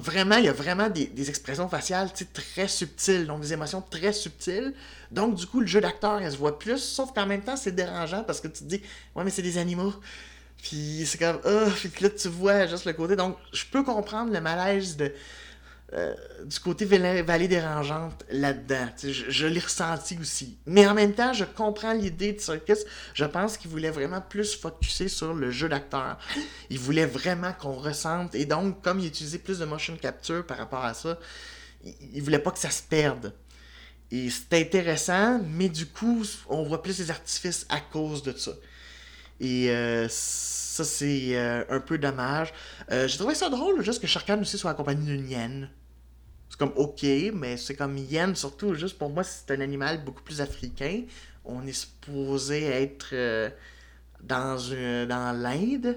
[0.00, 4.74] vraiment, il y a vraiment des, expressions faciales très subtiles, donc des émotions très subtiles.
[5.12, 7.72] Donc du coup, le jeu d'acteur, elle se voit plus, sauf qu'en même temps, c'est
[7.72, 8.82] dérangeant parce que tu te dis,
[9.14, 9.94] ouais, mais c'est des animaux.
[10.62, 13.16] Puis c'est comme, oh, puis là tu vois juste le côté.
[13.16, 15.12] Donc je peux comprendre le malaise de,
[15.94, 16.14] euh,
[16.46, 18.88] du côté vallée dérangeante là-dedans.
[19.02, 20.56] Je, l'ai ressenti aussi.
[20.64, 22.78] Mais en même temps, je comprends l'idée de Circus.
[23.12, 26.16] Je pense qu'il voulait vraiment plus focuser sur le jeu d'acteur.
[26.70, 28.34] Il voulait vraiment qu'on ressente.
[28.34, 31.18] Et donc, comme il utilisait plus de motion capture par rapport à ça,
[31.84, 33.34] il, voulait pas que ça se perde.
[34.10, 38.52] Et c'est intéressant, mais du coup, on voit plus les artifices à cause de ça.
[39.40, 42.54] Et euh, ça, c'est euh, un peu dommage.
[42.90, 45.70] J'ai trouvé ça drôle, juste que Sharkan aussi soit accompagné d'une hyène.
[46.52, 50.22] C'est comme ok, mais c'est comme hyène, surtout, juste pour moi, c'est un animal beaucoup
[50.22, 51.04] plus africain.
[51.46, 53.14] On est supposé être
[54.22, 54.58] dans,
[55.08, 55.96] dans l'Inde,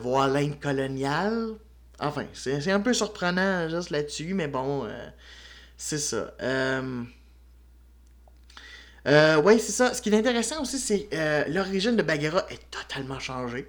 [0.00, 1.50] voir l'Inde coloniale.
[1.98, 4.88] Enfin, c'est un peu surprenant juste là-dessus, mais bon,
[5.76, 6.32] c'est ça.
[9.06, 9.94] Euh, oui, c'est ça.
[9.94, 13.66] Ce qui est intéressant aussi, c'est euh, l'origine de Bagheera est totalement changée.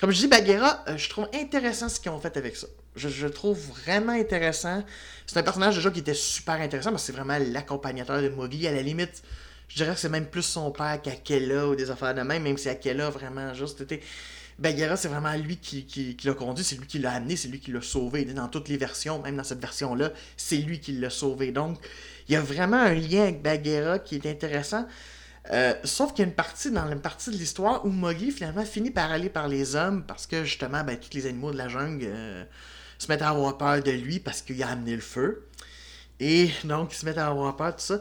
[0.00, 2.66] Comme je dis, Bagheera, euh, je trouve intéressant ce qu'ils ont fait avec ça.
[2.96, 4.84] Je, trouve vraiment intéressant.
[5.26, 8.68] C'est un personnage déjà qui était super intéressant parce que c'est vraiment l'accompagnateur de Mowgli.
[8.68, 9.22] À la limite,
[9.68, 12.56] je dirais que c'est même plus son père qu'Akela ou des affaires de même, même
[12.56, 14.00] si Akela vraiment juste été.
[14.58, 17.58] Bagheera, c'est vraiment lui qui, qui, l'a conduit, c'est lui qui l'a amené, c'est lui
[17.58, 18.24] qui l'a sauvé.
[18.24, 21.50] Dans toutes les versions, même dans cette version-là, c'est lui qui l'a sauvé.
[21.50, 21.78] Donc,
[22.28, 24.86] il y a vraiment un lien avec Bagheera qui est intéressant.
[25.52, 28.64] Euh, sauf qu'il y a une partie dans une partie de l'histoire où Mowgli finalement
[28.64, 31.68] finit par aller par les hommes parce que justement, ben, tous les animaux de la
[31.68, 32.44] jungle euh,
[32.98, 35.46] se mettent à avoir peur de lui parce qu'il a amené le feu.
[36.20, 37.98] Et donc, ils se mettent à avoir peur, tout ça.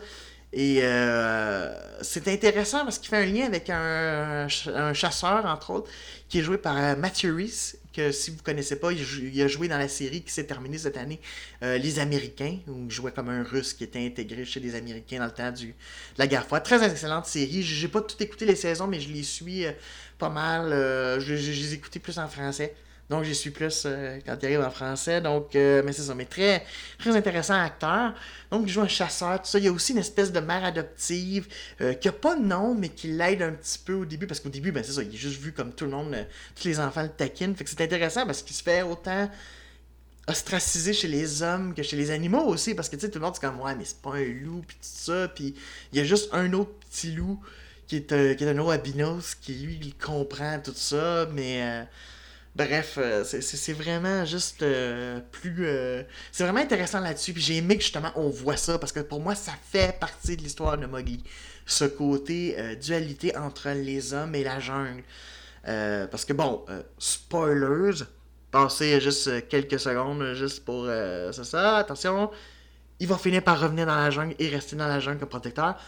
[0.55, 5.89] Et euh, c'est intéressant parce qu'il fait un lien avec un, chasseur, entre autres,
[6.29, 9.67] qui est joué par Matthew Reese, que si vous ne connaissez pas, il, a joué
[9.67, 11.19] dans la série qui s'est terminée cette année,
[11.63, 15.19] euh, Les Américains, où il jouait comme un Russe qui était intégré chez les Américains
[15.19, 15.73] dans le temps du, de
[16.17, 16.63] la guerre froide.
[16.63, 17.63] Très excellente série.
[17.63, 19.71] J'ai pas tout écouté les saisons, mais je les suis euh,
[20.17, 20.73] pas mal.
[20.73, 22.75] Euh, je, les ai plus en français.
[23.09, 25.21] Donc, j'y suis plus euh, quand il arrive en français.
[25.21, 26.15] Donc, euh, mais c'est ça.
[26.15, 26.65] Mais très,
[26.97, 28.13] très intéressant acteur.
[28.49, 29.59] Donc, il joue un chasseur, tout ça.
[29.59, 31.47] Il y a aussi une espèce de mère adoptive
[31.81, 34.25] euh, qui a pas de nom, mais qui l'aide un petit peu au début.
[34.25, 35.03] Parce qu'au début, ben, c'est ça.
[35.03, 36.15] Il est juste vu comme tout le monde,
[36.55, 37.55] tous les enfants le taquinent.
[37.55, 39.29] Fait que c'est intéressant parce qu'il se fait autant
[40.25, 42.73] ostracisé chez les hommes que chez les animaux aussi.
[42.73, 44.63] Parce que, tu sais, tout le monde, c'est comme, ouais, mais c'est pas un loup,
[44.65, 45.27] puis tout ça.
[45.27, 45.55] Puis,
[45.91, 47.41] il y a juste un autre petit loup
[47.85, 51.27] qui est, qui est un albinos qui, lui, il comprend tout ça.
[51.33, 51.85] Mais
[52.55, 55.65] Bref, euh, c'est vraiment juste euh, plus.
[55.65, 57.33] Euh, c'est vraiment intéressant là-dessus.
[57.33, 60.37] Puis j'ai aimé que justement on voit ça parce que pour moi ça fait partie
[60.37, 61.23] de l'histoire de Mowgli.
[61.65, 65.03] Ce côté dualité entre les hommes et la jungle.
[65.63, 66.65] parce que bon,
[66.99, 68.03] spoilers,
[68.51, 70.85] passez juste quelques secondes juste pour.
[71.31, 72.29] c'est ça, attention.
[72.99, 75.79] il va finir par revenir dans la jungle et rester dans la jungle comme protecteur.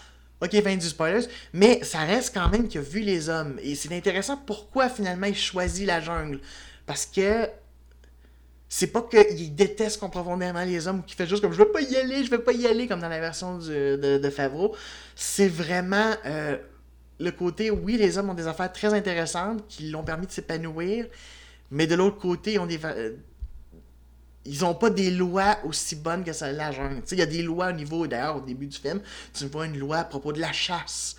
[0.41, 3.57] Ok, fin du spoilers, mais ça reste quand même qu'il a vu les hommes.
[3.63, 6.39] Et c'est intéressant pourquoi finalement il choisit la jungle.
[6.85, 7.47] Parce que
[8.67, 11.81] c'est pas qu'il déteste profondément les hommes ou qu'il fait juste comme je veux pas
[11.81, 14.75] y aller, je veux pas y aller, comme dans la version de, Favreau.
[15.15, 16.57] C'est vraiment euh,
[17.19, 21.05] le côté, oui, les hommes ont des affaires très intéressantes qui l'ont permis de s'épanouir,
[21.71, 22.79] mais de l'autre côté, ils ont des.
[24.45, 27.01] Ils ont pas des lois aussi bonnes que celle la jungle.
[27.11, 29.01] Il y a des lois au niveau, d'ailleurs, au début du film,
[29.33, 31.15] tu vois une loi à propos de la chasse.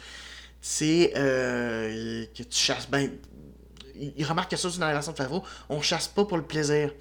[0.61, 2.89] C'est euh, que tu chasses.
[2.89, 3.11] Ben,
[3.99, 6.45] il remarque que ça, c'est dans la version de Favreau, on chasse pas pour le
[6.45, 6.93] plaisir.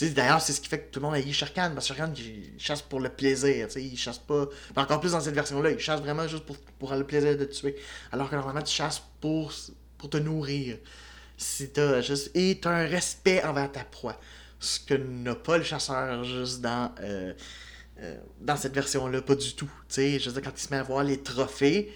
[0.00, 2.54] D'ailleurs, c'est ce qui fait que tout le monde a eu Sharkan, parce que il
[2.58, 4.46] chasse pour le plaisir, sais, il chasse pas...
[4.74, 7.76] encore plus dans cette version-là, il chasse vraiment juste pour, pour le plaisir de tuer.
[8.10, 9.52] Alors que normalement, tu chasses pour,
[9.98, 10.78] pour te nourrir.
[11.36, 12.30] Si t'as juste...
[12.34, 14.18] Et t'as un respect envers ta proie.
[14.62, 16.94] Ce que n'a pas le chasseur juste dans...
[17.00, 17.34] Euh,
[18.00, 19.70] euh, dans cette version-là, pas du tout.
[19.90, 21.92] je veux dire, quand il se met à voir les trophées,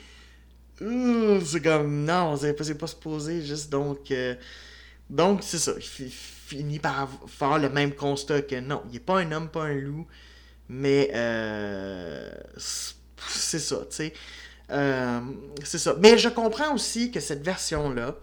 [0.79, 4.11] c'est comme, non, c'est pas, pas poser juste donc...
[4.11, 4.35] Euh,
[5.09, 5.73] donc, c'est ça.
[5.77, 9.65] Il finit par faire le même constat que non, il n'est pas un homme, pas
[9.65, 10.07] un loup.
[10.69, 14.13] Mais euh, c'est ça, tu sais.
[14.71, 15.21] Euh,
[15.63, 15.95] c'est ça.
[16.01, 18.17] Mais je comprends aussi que cette version-là,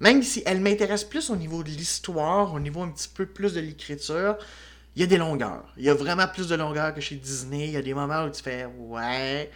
[0.00, 3.54] même si elle m'intéresse plus au niveau de l'histoire, au niveau un petit peu plus
[3.54, 4.36] de l'écriture,
[4.96, 5.64] il y a des longueurs.
[5.76, 7.66] Il y a vraiment plus de longueurs que chez Disney.
[7.66, 9.50] Il y a des moments où tu fais ouais,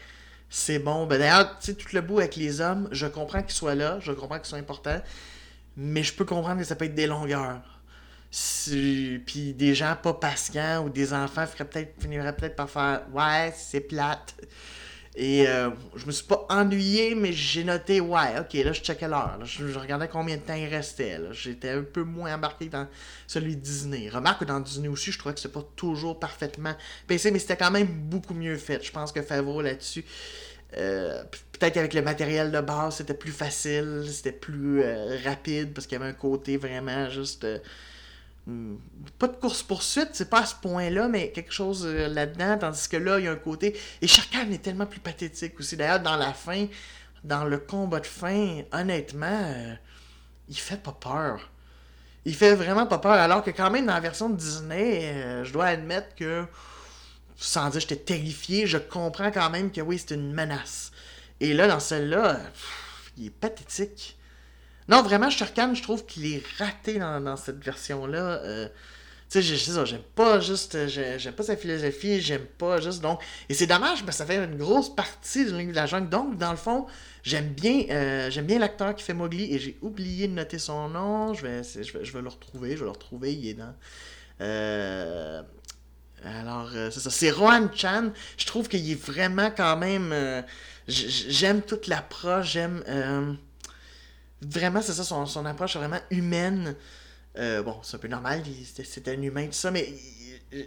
[0.49, 1.07] c'est bon.
[1.07, 3.99] Ben d'ailleurs, tu sais, tout le bout avec les hommes, je comprends qu'ils soient là,
[4.01, 5.01] je comprends qu'ils soient importants
[5.77, 7.81] mais je peux comprendre que ça peut être des longueurs.
[8.31, 13.81] Puis des gens pas patients ou des enfants peut-être, finiraient peut-être par faire Ouais, c'est
[13.81, 14.35] plate.
[15.17, 19.07] Et euh, je me suis pas ennuyé, mais j'ai noté Ouais, ok, là je checkais
[19.07, 19.39] l'heure.
[19.45, 21.21] Je, regardais combien de temps il restait.
[21.31, 22.89] J'étais un peu moins embarqué dans
[23.29, 24.09] celui de Disney.
[24.09, 26.75] Remarque que dans Disney aussi, je trouvais que c'était pas toujours parfaitement
[27.07, 28.85] PC, mais c'était quand même beaucoup mieux fait.
[28.85, 30.05] Je pense que Favreau là-dessus.
[30.77, 31.23] Euh,
[31.53, 35.97] peut-être qu'avec le matériel de base, c'était plus facile, c'était plus euh, rapide parce qu'il
[35.97, 37.47] y avait un côté vraiment juste.
[38.49, 38.79] Euh, hmm,
[39.19, 43.19] pas de course-poursuite, c'est pas à ce point-là, mais quelque chose là-dedans, tandis que là,
[43.19, 43.77] il y a un côté.
[44.03, 45.77] Et chacun est tellement plus pathétique aussi.
[45.77, 46.67] D'ailleurs, dans la fin,
[47.23, 49.55] dans le combat de fin, honnêtement,
[50.49, 51.51] il fait pas peur.
[52.27, 55.53] Il fait vraiment pas peur, alors que quand même, dans la version de Disney, je
[55.53, 56.47] dois admettre que
[57.37, 60.93] sans dire j'étais terrifié, je comprends quand même que oui, c'est une menace.
[61.41, 62.41] Et là, dans celle-là,
[63.17, 64.17] il est pathétique.
[64.89, 68.41] Non, vraiment, Shurkan, je trouve qu'il est raté dans, cette version-là.
[68.43, 68.69] Euh,
[69.31, 73.55] tu sais, ça, j'aime pas juste, j'aime pas sa philosophie, j'aime pas juste, donc, et
[73.55, 76.59] c'est dommage, mais ça fait une grosse partie du de la jungle, donc, dans le
[76.59, 76.87] fond,
[77.23, 81.35] j'aime bien, euh, bien l'acteur qui fait Mowgli, et j'ai oublié de noter son nom,
[81.35, 83.75] je vais, je vais, je vais le retrouver, je vais le retrouver, il est dans,
[84.41, 85.43] euh,
[86.25, 87.11] alors, euh, c'est ça.
[87.11, 88.11] C'est Rohan Chan.
[88.39, 90.11] Je trouve qu'il est vraiment quand même.
[90.13, 90.43] Euh,
[90.89, 92.53] j'aime toute l'approche.
[92.53, 92.83] J'aime.
[92.89, 93.33] Euh,
[94.47, 95.05] vraiment, c'est ça.
[95.05, 96.75] Son, son, approche vraiment humaine.
[97.37, 98.43] bon, c'est un peu normal.
[98.85, 99.71] C'est un humain, tout ça.
[99.71, 99.93] Mais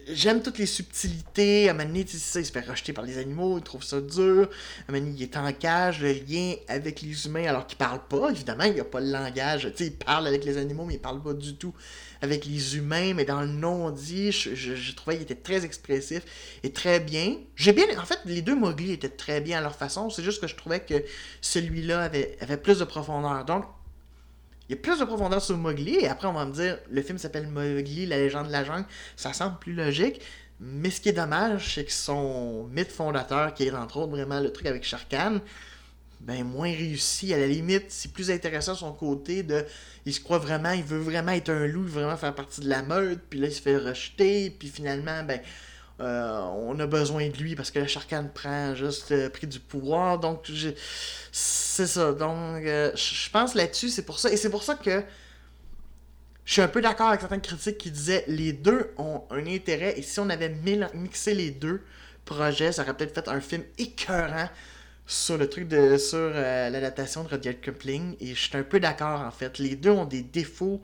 [0.08, 1.70] j'aime toutes les subtilités.
[1.70, 3.58] À un moment donné, il se fait rejeter par les animaux.
[3.58, 4.50] Il trouve ça dur.
[4.88, 6.02] À il est en cage.
[6.02, 8.30] Le lien avec les humains, alors qu'il parle pas.
[8.32, 9.70] Évidemment, il a pas le langage.
[9.72, 11.74] Tu sais, il parle avec les animaux, mais il parle pas du tout
[12.22, 16.24] avec les humains, mais dans le non-dit, je, je, trouvais qu'il était très expressif
[16.64, 17.38] et très bien.
[17.56, 17.86] J'ai bien.
[18.00, 20.10] En fait, les deux Mowgli étaient très bien à leur façon.
[20.10, 21.04] C'est juste que je trouvais que
[21.42, 23.46] celui-là avait, avait plus de profondeur.
[23.46, 23.66] Donc,
[24.70, 27.02] il y a plus de profondeur sur Mowgli, et après on va me dire, le
[27.02, 30.22] film s'appelle Mowgli, la légende de la jungle, ça semble plus logique,
[30.60, 34.42] mais ce qui est dommage, c'est que son mythe fondateur, qui est entre autres vraiment
[34.42, 35.40] le truc avec Sharkan,
[36.20, 37.34] ben moins réussi.
[37.34, 39.66] À la limite, c'est plus intéressant son côté de.
[40.06, 42.82] Il se croit vraiment, il veut vraiment être un loup, vraiment faire partie de la
[42.82, 45.40] meute, puis là il se fait rejeter, puis finalement, ben.
[46.00, 49.60] Euh, on a besoin de lui parce que la Sharkan prend juste euh, pris du
[49.60, 50.20] pouvoir.
[50.20, 50.46] Donc,
[51.32, 52.14] c'est ça.
[52.14, 54.32] Donc, euh, je pense là-dessus, c'est pour ça.
[54.32, 55.04] Et c'est pour ça que
[56.46, 59.98] je suis un peu d'accord avec certaines critiques qui disaient les deux ont un intérêt.
[59.98, 60.50] Et si on avait
[60.94, 61.82] mixé les deux
[62.26, 64.50] projets, ça aurait peut-être fait un film écœurant
[65.08, 68.80] sur le truc de sur euh, l'adaptation de Rudyard Kipling et je suis un peu
[68.80, 69.58] d'accord en fait.
[69.58, 70.82] Les deux ont des défauts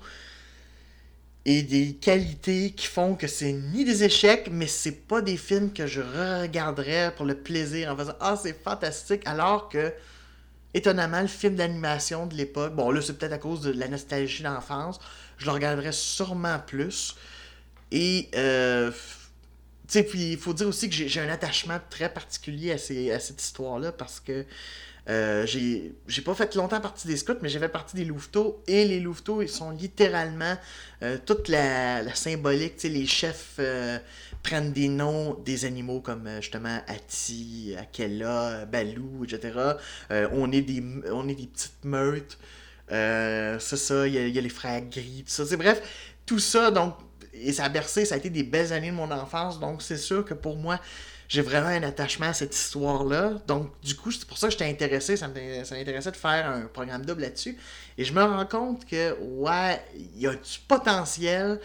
[1.45, 5.73] et des qualités qui font que c'est ni des échecs, mais c'est pas des films
[5.73, 9.93] que je regarderais pour le plaisir en faisant Ah c'est fantastique alors que
[10.73, 14.41] étonnamment le film d'animation de l'époque, bon là c'est peut-être à cause de la nostalgie
[14.41, 14.99] d'enfance,
[15.37, 17.15] je le regarderais sûrement plus.
[17.91, 18.89] Et euh,
[19.87, 23.91] puis il faut dire aussi que j'ai un attachement très particulier à, à cette histoire-là
[23.91, 24.45] parce que
[25.09, 28.63] euh, j'ai pas fait longtemps partie des scouts, mais j'ai fait partie des louveteaux.
[28.67, 30.55] Et les louveteaux, ils sont littéralement
[31.01, 33.99] euh, toute la, la symbolique, les chefs euh,
[34.43, 39.73] prennent des noms des animaux comme euh, justement Ati, Akela, Balou, etc.
[40.09, 42.37] On, est des, on est des petites meutes.
[42.89, 45.57] C'est ça, il y, a les frères gris, tout ça.
[45.57, 45.81] Bref,
[46.25, 46.95] tout ça, donc,
[47.33, 49.97] et ça a bercé, ça a été des belles années de mon enfance, donc c'est
[49.97, 50.79] sûr que pour moi,
[51.29, 53.41] j'ai vraiment un attachement à cette histoire-là.
[53.47, 57.05] Donc, du coup, c'est pour ça que j'étais intéressé, ça m'intéressait de faire un programme
[57.05, 57.57] double là-dessus.
[57.97, 61.59] Et je me rends compte que, ouais, il y a du potentiel,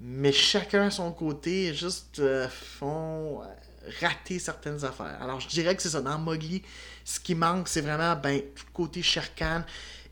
[0.00, 3.42] mais chacun à son côté, juste euh, font
[4.00, 5.18] rater certaines affaires.
[5.20, 6.00] Alors, je dirais que c'est ça.
[6.00, 6.62] Dans Mowgli,
[7.04, 9.62] ce qui manque, c'est vraiment ben, tout le côté Sherkan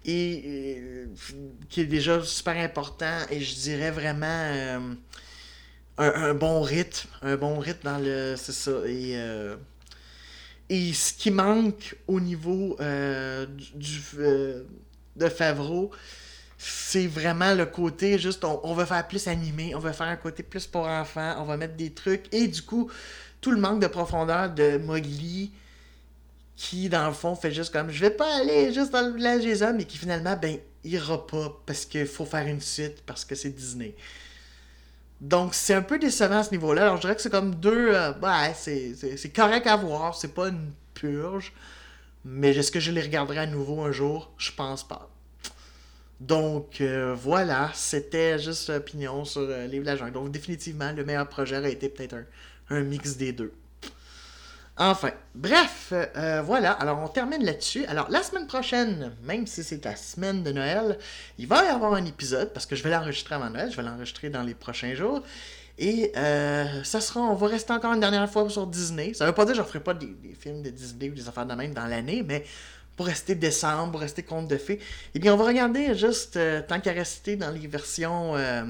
[0.04, 1.06] et,
[1.68, 3.18] qui est déjà super important.
[3.30, 4.78] Et je dirais vraiment euh,
[5.98, 7.08] un, bon rythme.
[7.22, 8.34] Un bon rythme dans le.
[8.36, 8.72] C'est ça.
[8.86, 9.12] Et.
[9.16, 9.56] Euh,
[10.72, 12.76] et ce qui manque au niveau
[13.74, 14.00] du,
[15.16, 15.90] de Favreau,
[16.62, 20.16] c'est vraiment le côté juste on, on, veut faire plus animé, on veut faire un
[20.16, 22.90] côté plus pour enfants, on va mettre des trucs et du coup
[23.40, 25.52] tout le manque de profondeur de Mowgli
[26.60, 29.44] qui dans le fond fait juste comme je vais pas aller juste dans le village
[29.44, 33.24] des hommes et qui finalement ben ira pas parce qu'il faut faire une suite parce
[33.24, 33.94] que c'est Disney.
[35.22, 36.82] Donc c'est un peu décevant à ce niveau-là.
[36.82, 40.48] Alors je dirais que c'est comme deux euh, ouais, c'est correct à voir, c'est pas
[40.48, 41.54] une purge.
[42.26, 44.30] Mais est-ce que je les regarderai à nouveau un jour?
[44.36, 45.08] Je pense pas.
[46.20, 50.10] Donc euh, voilà, c'était juste l'opinion sur euh, Livre de.
[50.10, 52.16] Donc définitivement, le meilleur projet aurait été peut-être
[52.68, 53.54] un, mix des deux.
[54.76, 57.84] Enfin, bref, euh, voilà, alors on termine là-dessus.
[57.86, 60.98] Alors la semaine prochaine, même si c'est la semaine de Noël,
[61.38, 63.82] il va y avoir un épisode, parce que je vais l'enregistrer avant Noël, je vais
[63.82, 65.22] l'enregistrer dans les prochains jours.
[65.78, 69.14] Et ça sera, on va rester encore une dernière fois sur Disney.
[69.14, 71.26] Ça veut pas dire que je ne ferai pas des, films de Disney ou des
[71.26, 72.44] affaires de même dans l'année, mais
[73.00, 74.78] pour rester décembre, pour rester conte de fées.
[75.14, 78.62] Eh bien, on va regarder juste, euh, tant qu'à rester dans les versions euh,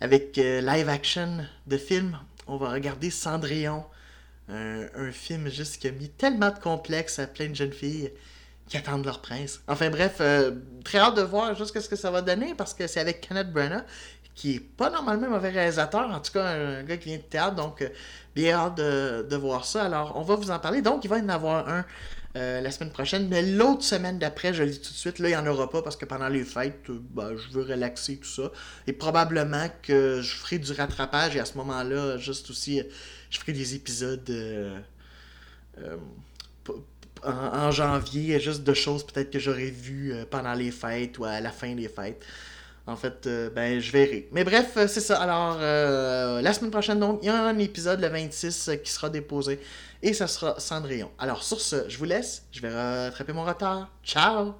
[0.00, 3.84] avec euh, live action de films, on va regarder Cendrillon.
[4.52, 8.12] Un film juste qui a mis tellement de complexes à plein de jeunes filles
[8.68, 9.60] qui attendent leur prince.
[9.68, 10.20] Enfin bref,
[10.84, 13.52] très hâte de voir juste ce que ça va donner parce que c'est avec Kenneth
[13.52, 13.84] Branagh
[14.34, 17.22] qui est pas normalement un mauvais réalisateur, en tout cas un gars qui vient de
[17.22, 17.86] théâtre, donc
[18.34, 19.84] bien hâte de, de, voir ça.
[19.84, 20.80] Alors on va vous en parler.
[20.80, 21.84] Donc il va y en avoir un
[22.34, 23.28] euh, la semaine prochaine.
[23.28, 25.68] Mais l'autre semaine d'après, je le dis tout de suite, là, il n'y en aura
[25.68, 28.50] pas parce que pendant les fêtes, euh, ben, je veux relaxer tout ça.
[28.86, 32.82] Et probablement que je ferai du rattrapage et à ce moment-là, juste aussi,
[33.32, 34.78] je ferai des épisodes euh,
[37.24, 41.50] en, janvier, juste de choses peut-être que j'aurais vues pendant les fêtes ou à la
[41.50, 42.24] fin des fêtes.
[42.86, 44.28] En fait, ben, je verrai.
[44.32, 45.22] Mais bref, c'est ça.
[45.22, 49.60] Alors, la semaine prochaine, donc, il y a un épisode, le 26, qui sera déposé
[50.02, 51.10] et ça sera Cendrillon.
[51.18, 53.88] Alors sur ce, je vous laisse, je vais rattraper mon retard.
[54.04, 54.54] Ciao